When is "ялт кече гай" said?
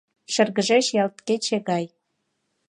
1.03-1.85